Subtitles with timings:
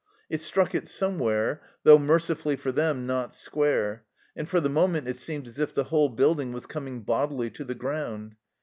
[0.31, 4.03] It struck it somewhere, though, mercifully for them, not square,
[4.35, 7.63] and for the moment it seemed as if the whole building was coming bodily to
[7.63, 8.35] the ground.